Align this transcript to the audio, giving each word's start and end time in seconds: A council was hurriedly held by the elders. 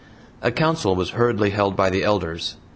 A 0.41 0.51
council 0.51 0.95
was 0.95 1.11
hurriedly 1.11 1.51
held 1.51 1.75
by 1.75 1.91
the 1.91 2.03
elders. 2.03 2.55